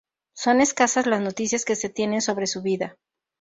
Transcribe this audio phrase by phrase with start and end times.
[0.33, 2.97] Son escasas las noticias que se tienen sobre su vida.